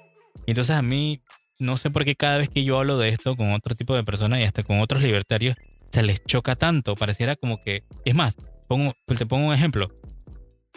[0.46, 1.20] Entonces a mí,
[1.58, 4.04] no sé por qué cada vez que yo hablo de esto con otro tipo de
[4.04, 5.56] personas y hasta con otros libertarios,
[5.92, 6.94] se les choca tanto.
[6.94, 8.36] Pareciera como que, es más,
[8.68, 9.88] pongo, te pongo un ejemplo.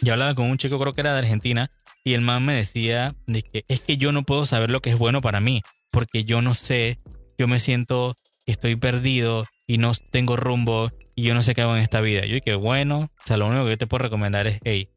[0.01, 1.71] Yo hablaba con un chico, creo que era de Argentina,
[2.03, 4.91] y el man me decía de que es que yo no puedo saber lo que
[4.91, 6.99] es bueno para mí, porque yo no sé,
[7.37, 11.63] yo me siento que estoy perdido y no tengo rumbo y yo no sé qué
[11.63, 12.25] hago en esta vida.
[12.25, 14.89] Yo dije, bueno, o sea, lo único que yo te puedo recomendar es, hey,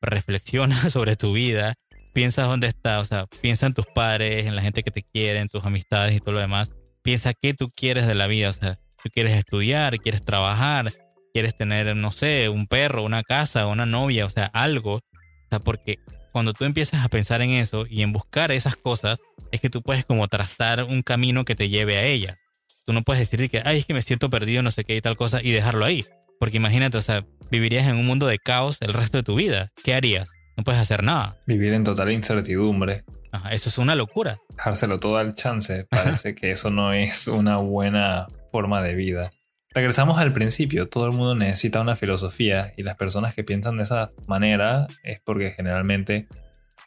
[0.00, 1.74] reflexiona sobre tu vida,
[2.12, 5.38] piensa dónde estás, o sea, piensa en tus padres, en la gente que te quiere,
[5.38, 6.70] en tus amistades y todo lo demás.
[7.02, 10.92] Piensa qué tú quieres de la vida, o sea, tú quieres estudiar, quieres trabajar,
[11.32, 14.96] quieres tener, no sé, un perro, una casa, una novia, o sea, algo.
[14.96, 15.98] O sea, porque
[16.32, 19.20] cuando tú empiezas a pensar en eso y en buscar esas cosas,
[19.50, 22.38] es que tú puedes como trazar un camino que te lleve a ella.
[22.86, 25.00] Tú no puedes decir que, ay, es que me siento perdido, no sé qué y
[25.00, 26.06] tal cosa, y dejarlo ahí.
[26.38, 29.70] Porque imagínate, o sea, vivirías en un mundo de caos el resto de tu vida.
[29.84, 30.28] ¿Qué harías?
[30.62, 31.36] No puedes hacer nada.
[31.44, 33.02] Vivir en total incertidumbre.
[33.32, 34.38] Ajá, eso es una locura.
[34.56, 35.86] Dejárselo todo al chance.
[35.90, 39.28] Parece que eso no es una buena forma de vida.
[39.74, 43.82] Regresamos al principio, todo el mundo necesita una filosofía y las personas que piensan de
[43.82, 46.28] esa manera es porque generalmente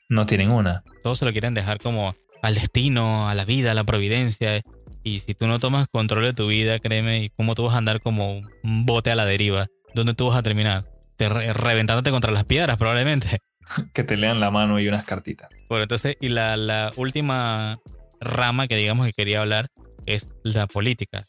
[0.08, 0.82] no tienen una.
[1.04, 4.62] Todos se lo quieren dejar como al destino, a la vida, a la providencia.
[5.04, 7.80] Y si tú no tomas control de tu vida, créeme, ¿y cómo tú vas a
[7.80, 9.68] andar como un bote a la deriva?
[9.94, 10.86] ¿Dónde tú vas a terminar?
[11.18, 13.40] Te reventándote contra las piedras probablemente.
[13.94, 15.50] que te lean la mano y unas cartitas.
[15.70, 17.80] Bueno, entonces, y la, última
[18.20, 19.70] rama que digamos que quería hablar
[20.06, 21.26] es la política.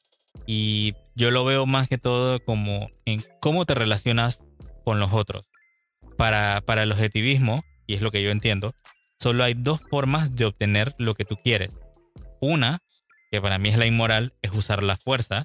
[0.46, 4.44] Y yo lo veo más que todo como en cómo te relacionas
[4.84, 5.46] con los otros.
[6.16, 8.74] Para, para el objetivismo, y es lo que yo entiendo,
[9.18, 11.76] solo hay dos formas de obtener lo que tú quieres.
[12.40, 12.78] Una,
[13.30, 15.44] que para mí es la inmoral, es usar la fuerza.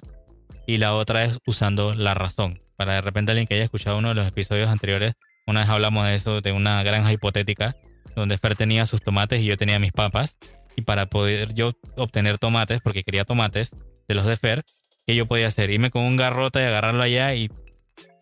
[0.66, 2.60] Y la otra es usando la razón.
[2.76, 5.14] Para de repente alguien que haya escuchado uno de los episodios anteriores,
[5.46, 7.76] una vez hablamos de eso, de una granja hipotética,
[8.14, 10.36] donde Fer tenía sus tomates y yo tenía mis papas.
[10.76, 13.70] Y para poder yo obtener tomates, porque quería tomates
[14.08, 14.64] de los de Fer,
[15.06, 15.70] ¿qué yo podía hacer?
[15.70, 17.50] Irme con un garrote y agarrarlo allá y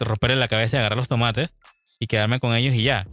[0.00, 1.54] romperle la cabeza y agarrar los tomates
[1.98, 3.06] y quedarme con ellos y ya.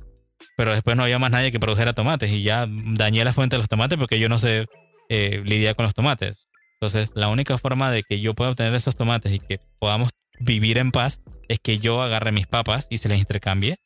[0.56, 3.60] Pero después no había más nadie que produjera tomates y ya dañé la fuente de
[3.60, 4.66] los tomates porque yo no sé
[5.10, 6.48] eh, lidiar con los tomates.
[6.80, 10.78] Entonces, la única forma de que yo pueda obtener esos tomates y que podamos vivir
[10.78, 13.78] en paz es que yo agarre mis papas y se les intercambie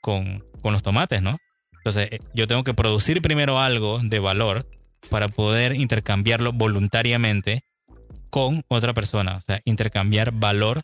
[0.00, 1.38] con, con los tomates, ¿no?
[1.78, 4.66] Entonces, eh, yo tengo que producir primero algo de valor
[5.08, 7.64] para poder intercambiarlo voluntariamente
[8.30, 10.82] con otra persona, o sea, intercambiar valor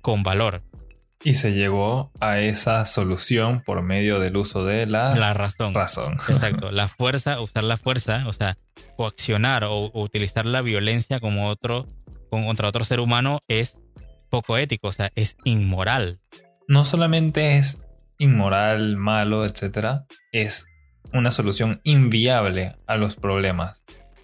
[0.00, 0.62] con valor.
[1.24, 5.72] Y se llegó a esa solución por medio del uso de la, la razón.
[5.72, 6.14] razón.
[6.28, 8.58] Exacto, la fuerza, usar la fuerza, o sea,
[8.96, 11.86] coaccionar o, utilizar la violencia como otro,
[12.28, 13.80] contra otro ser humano es
[14.30, 16.18] poco ético, o sea, es inmoral.
[16.66, 17.82] No solamente es
[18.22, 20.66] inmoral, malo, etc., es
[21.12, 23.82] una solución inviable a los problemas.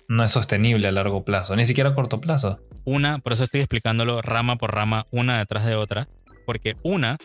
[0.08, 2.60] No es sostenible a largo plazo, ni siquiera a corto plazo.
[2.84, 6.08] Una, por eso estoy explicándolo rama por rama, una detrás de otra,
[6.46, 7.18] porque una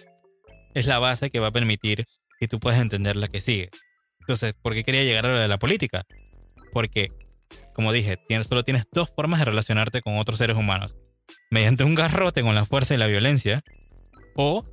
[0.74, 2.06] es la base que va a permitir
[2.40, 3.70] que tú puedas entender la que sigue.
[4.22, 6.04] Entonces, ¿por qué quería llegar a lo de la política?
[6.72, 7.10] Porque,
[7.74, 10.96] como dije, solo tienes dos formas de relacionarte con otros seres humanos.
[11.52, 13.62] Mediante un garrote con la fuerza y la violencia,
[14.36, 14.66] o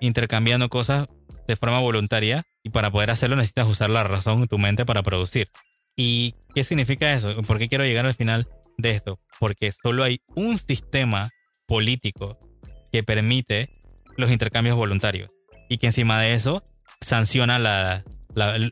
[0.00, 1.06] intercambiando cosas
[1.46, 5.02] de forma voluntaria y para poder hacerlo necesitas usar la razón en tu mente para
[5.02, 5.48] producir.
[5.96, 7.40] ¿Y qué significa eso?
[7.42, 9.20] ¿Por qué quiero llegar al final de esto?
[9.38, 11.30] Porque solo hay un sistema
[11.66, 12.38] político
[12.90, 13.70] que permite
[14.16, 15.30] los intercambios voluntarios
[15.68, 16.62] y que encima de eso
[17.00, 18.04] sanciona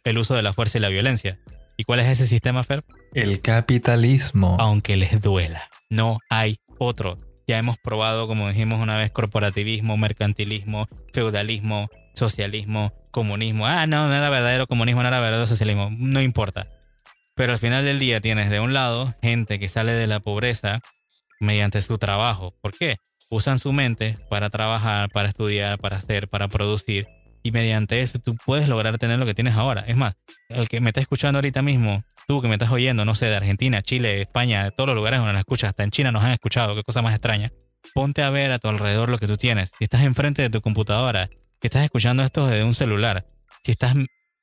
[0.04, 1.38] el uso de la fuerza y la violencia.
[1.76, 2.84] ¿Y cuál es ese sistema, Fer?
[3.14, 4.56] El capitalismo.
[4.60, 7.18] Aunque les duela, no hay otro.
[7.46, 13.66] Ya hemos probado, como dijimos una vez, corporativismo, mercantilismo, feudalismo, socialismo, comunismo.
[13.66, 15.90] Ah, no, no era verdadero comunismo, no era verdadero socialismo.
[15.96, 16.68] No importa.
[17.34, 20.80] Pero al final del día tienes de un lado gente que sale de la pobreza
[21.40, 22.54] mediante su trabajo.
[22.60, 22.96] ¿Por qué?
[23.30, 27.08] Usan su mente para trabajar, para estudiar, para hacer, para producir.
[27.42, 29.82] Y mediante eso tú puedes lograr tener lo que tienes ahora.
[29.86, 30.14] Es más,
[30.48, 33.36] el que me está escuchando ahorita mismo, tú que me estás oyendo, no sé, de
[33.36, 36.32] Argentina, Chile, España, de todos los lugares donde nos escuchas, hasta en China nos han
[36.32, 37.50] escuchado, qué cosa más extraña.
[37.94, 39.72] Ponte a ver a tu alrededor lo que tú tienes.
[39.76, 41.28] Si estás enfrente de tu computadora
[41.62, 43.24] si estás escuchando esto desde un celular,
[43.64, 43.94] si estás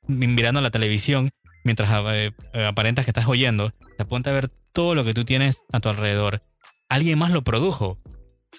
[0.08, 1.32] mirando la televisión
[1.66, 5.26] mientras eh, eh, aparentas que estás oyendo, te apunta a ver todo lo que tú
[5.26, 6.40] tienes a tu alrededor.
[6.88, 7.98] Alguien más lo produjo.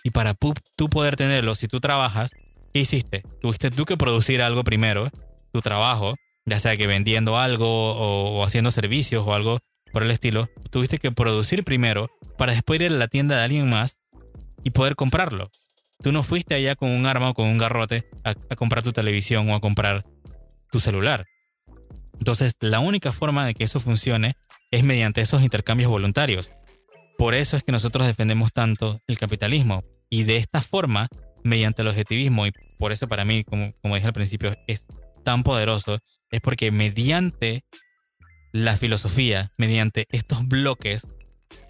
[0.04, 2.32] Y para tú poder tenerlo, si tú trabajas,
[2.74, 3.22] ¿qué hiciste?
[3.40, 5.10] Tuviste tú que producir algo primero,
[5.52, 9.58] tu trabajo, ya sea que vendiendo algo o, o haciendo servicios o algo
[9.90, 13.70] por el estilo, tuviste que producir primero para después ir a la tienda de alguien
[13.70, 13.96] más
[14.64, 15.50] y poder comprarlo.
[16.02, 19.48] Tú no fuiste allá con un arma o con un garrote a, comprar tu televisión
[19.50, 20.02] o a comprar
[20.70, 21.26] tu celular.
[22.18, 24.34] Entonces, la única forma de que eso funcione
[24.70, 26.50] es mediante esos intercambios voluntarios.
[27.18, 29.84] Por eso es que nosotros defendemos tanto el capitalismo.
[30.08, 31.08] Y de esta forma,
[31.42, 34.86] mediante el objetivismo, y por eso para mí, como, como dije al principio, es
[35.22, 35.98] tan poderoso,
[36.30, 37.64] es porque mediante
[38.52, 41.06] la filosofía, mediante estos bloques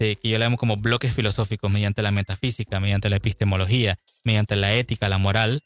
[0.01, 4.73] que yo le llamo como bloques filosóficos mediante la metafísica, mediante la epistemología, mediante la
[4.73, 5.61] ética, la moral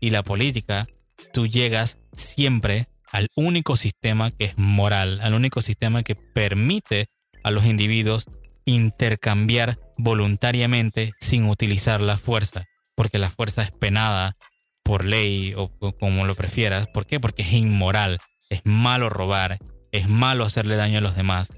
[0.00, 0.86] y la política,
[1.32, 7.08] tú llegas siempre al único sistema que es moral, al único sistema que permite
[7.44, 8.24] a los individuos
[8.64, 12.64] intercambiar voluntariamente sin utilizar la fuerza,
[12.94, 14.36] porque la fuerza es penada
[14.82, 16.88] por ley o, o como lo prefieras.
[16.88, 17.20] ¿Por qué?
[17.20, 18.18] Porque es inmoral,
[18.48, 19.58] es malo robar,
[19.92, 21.48] es malo hacerle daño a los demás.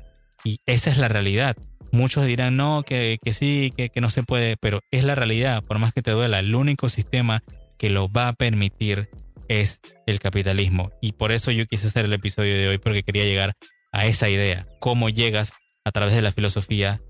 [0.45, 1.57] Y esa es la realidad.
[1.95, 5.79] Muchos dirán, no, que, sí, que, que no se puede, pero es la realidad, por
[5.79, 7.45] más que te duela, el único sistema
[7.79, 9.09] que lo va a permitir
[9.47, 10.91] es el capitalismo.
[11.01, 13.55] Y por eso yo quise hacer el episodio de hoy, porque quería llegar
[13.93, 15.53] a esa idea, cómo llegas
[15.85, 17.01] a través de la filosofía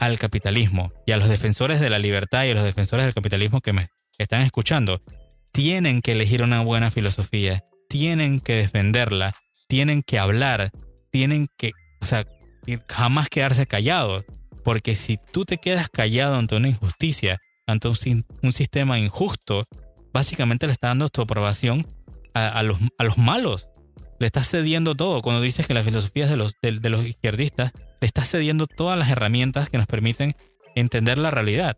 [0.00, 0.92] al capitalismo.
[1.06, 3.90] Y a los defensores de la libertad y a los defensores del capitalismo que me
[4.18, 5.02] están escuchando,
[5.52, 9.34] tienen que elegir una buena filosofía, tienen que defenderla,
[9.68, 10.72] tienen que hablar,
[11.12, 12.24] tienen que, o sea,
[12.88, 14.24] jamás quedarse callado.
[14.64, 19.66] Porque si tú te quedas callado ante una injusticia, ante un, sistema injusto,
[20.12, 21.86] básicamente le estás dando tu aprobación
[22.34, 22.78] a, los,
[23.18, 23.68] malos.
[24.18, 25.20] Le estás cediendo todo.
[25.20, 28.98] Cuando dices que la filosofía es de los, de, los izquierdistas, le estás cediendo todas
[28.98, 30.34] las herramientas que nos permiten
[30.74, 31.76] entender la realidad.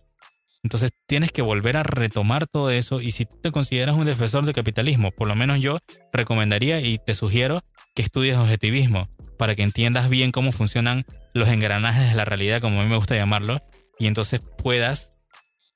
[0.63, 4.47] Entonces tienes que volver a retomar todo eso y si tú te consideras un defensor
[4.47, 5.79] del capitalismo, por lo menos yo
[6.11, 7.61] recomendaría y te sugiero
[7.95, 12.81] que estudies objetivismo, para que entiendas bien cómo funcionan los engranajes de la realidad, como
[12.81, 13.63] a mí me gusta llamarlo,
[13.99, 15.11] y entonces puedas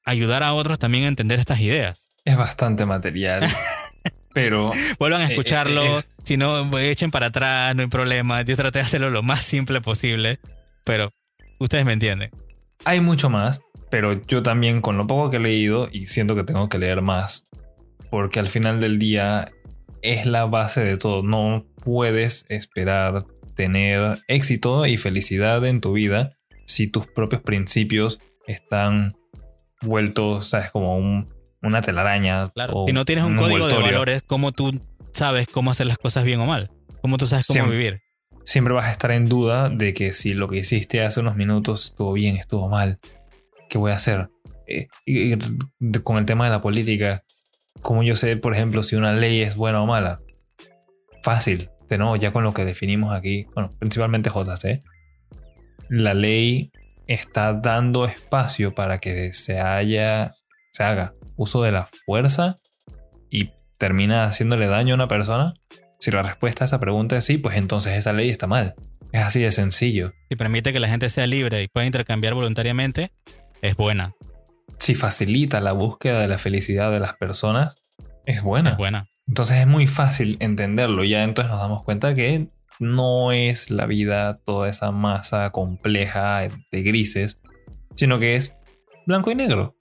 [0.04, 2.00] ayudar a otros también a entender estas ideas.
[2.24, 3.42] Es bastante material.
[4.32, 4.70] pero.
[4.98, 5.98] Vuelvan a eh, escucharlo.
[5.98, 8.42] Eh, si no, echen para atrás, no hay problema.
[8.42, 10.38] Yo traté de hacerlo lo más simple posible.
[10.84, 11.12] Pero
[11.58, 12.30] ustedes me entienden.
[12.84, 16.44] Hay mucho más, pero yo también, con lo poco que he leído, y siento que
[16.44, 17.46] tengo que leer más,
[18.10, 19.50] porque al final del día
[20.00, 21.22] es la base de todo.
[21.22, 23.24] No puedes esperar
[23.58, 29.16] tener éxito y felicidad en tu vida si tus propios principios están
[29.82, 30.70] vueltos, ¿sabes?
[30.70, 31.26] Como
[31.60, 32.50] una telaraña.
[32.50, 32.84] Claro.
[32.86, 34.80] si no tienes un, código de valores, ¿cómo tú
[35.12, 36.70] sabes cómo hacer las cosas bien o mal?
[37.02, 38.00] ¿Cómo tú sabes cómo vivir?
[38.44, 41.86] Siempre vas a estar en duda de que si lo que hiciste hace unos minutos
[41.86, 43.00] estuvo bien, estuvo mal.
[43.68, 44.28] ¿Qué voy a hacer?
[44.68, 45.36] Eh, y,
[46.04, 47.24] con el tema de la política,
[47.82, 50.20] ¿cómo yo sé, por ejemplo, si una ley es buena o mala?
[51.24, 54.82] Fácil no, ya con lo que definimos aquí, bueno, principalmente JC,
[55.88, 56.70] la ley
[57.06, 60.34] está dando espacio para que se haya,
[60.72, 62.58] se haga uso de la fuerza
[63.30, 65.54] y termina haciéndole daño a una persona?
[66.00, 68.74] Si la respuesta a esa pregunta es sí, pues entonces esa ley está mal.
[69.12, 70.12] Es así de sencillo.
[70.28, 73.10] Si permite que la gente sea libre y pueda intercambiar voluntariamente,
[73.62, 74.14] es buena.
[74.78, 77.74] Si facilita la búsqueda de la felicidad de las personas,
[78.26, 78.70] es buena.
[78.70, 79.08] Es buena.
[79.28, 81.04] Entonces es muy fácil entenderlo.
[81.04, 82.48] Ya entonces nos damos cuenta que
[82.80, 86.40] no es la vida toda esa masa compleja
[86.72, 87.40] de grises,
[87.96, 88.54] sino que es
[89.06, 89.76] blanco y negro.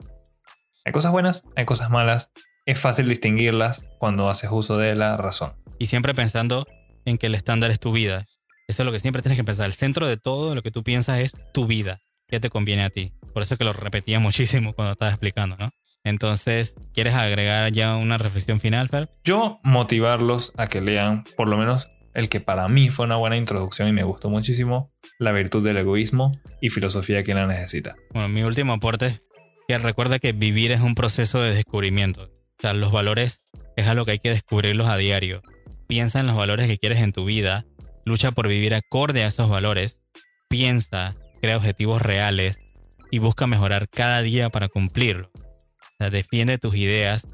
[0.84, 2.30] Hay cosas buenas, hay cosas malas.
[2.66, 5.54] Es fácil distinguirlas cuando haces uso de la razón.
[5.78, 6.66] Y siempre pensando
[7.06, 8.26] en que el estándar es tu vida.
[8.68, 9.64] Eso es lo que siempre tienes que pensar.
[9.64, 12.00] El centro de todo lo que tú piensas es tu vida.
[12.26, 13.14] ¿Qué te conviene a ti?
[13.32, 15.70] Por eso es que lo repetía muchísimo cuando estaba explicando, ¿no?
[16.04, 19.10] Entonces, ¿quieres agregar ya una reflexión final, Fer?
[19.24, 23.36] Yo motivarlos a que lean por lo menos el que para mí fue una buena
[23.36, 27.96] introducción y me gustó muchísimo, La virtud del egoísmo y filosofía que la necesita.
[28.12, 29.22] Bueno, mi último aporte es
[29.68, 32.24] que recuerda que vivir es un proceso de descubrimiento.
[32.24, 33.42] O sea, los valores
[33.76, 35.42] es algo que hay que descubrirlos a diario.
[35.86, 37.66] Piensa en los valores que quieres en tu vida,
[38.04, 40.00] lucha por vivir acorde a esos valores,
[40.48, 42.58] piensa, crea objetivos reales
[43.10, 45.30] y busca mejorar cada día para cumplirlo.
[45.98, 47.26] Sea, defiende tus ideas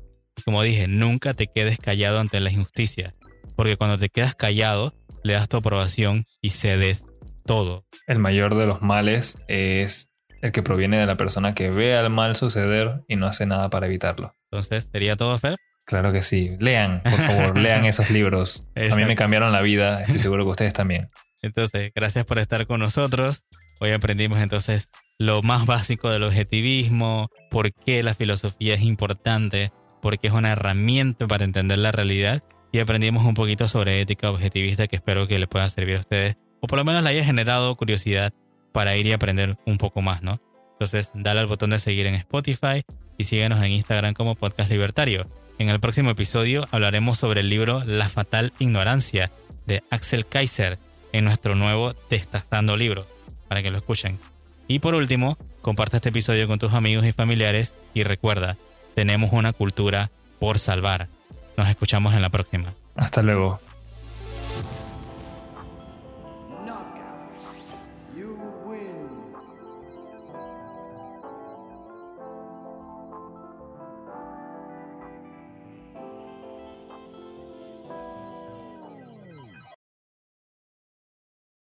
[0.45, 3.15] como dije, nunca te quedes callado ante la injusticia.
[3.57, 4.93] Porque cuando te quedas callado,
[5.23, 7.05] le das tu aprobación y cedes
[7.47, 7.87] todo.
[8.07, 10.09] El mayor de los males es
[10.43, 13.71] el que proviene de la persona que ve al mal suceder y no hace nada
[13.71, 14.35] para evitarlo.
[14.51, 15.57] Entonces, ¿sería todo, Fer?
[15.87, 16.57] Claro que sí.
[16.59, 18.67] Lean, por favor, lean esos libros.
[18.75, 21.11] A mí me cambiaron la vida, estoy seguro que ustedes también.
[21.43, 23.45] Entonces, gracias por estar con nosotros.
[23.81, 29.73] Hoy aprendimos entonces lo más básico del objetivismo, por qué la filosofía es importante,
[30.03, 34.31] por qué es una herramienta para entender la realidad y aprendimos un poquito sobre ética
[34.31, 37.25] objetivista que espero que les pueda servir a ustedes o por lo menos le haya
[37.25, 38.33] generado curiosidad
[38.73, 40.41] para ir y aprender un poco más, ¿no?
[40.73, 42.83] Entonces, dale al botón de seguir en Spotify
[43.17, 45.27] y síguenos en Instagram como Podcast Libertario.
[45.59, 49.31] En el próximo episodio hablaremos sobre el libro La Fatal Ignorancia
[49.67, 50.79] de Axel Kaiser
[51.13, 53.07] en nuestro nuevo Destazando Libro,
[53.49, 54.19] para que lo escuchen.
[54.67, 58.57] Y por último, comparte este episodio con tus amigos y familiares y recuerda,
[58.95, 61.09] tenemos una cultura por salvar.
[61.57, 62.73] Nos escuchamos en la próxima.
[62.97, 63.61] Hasta luego.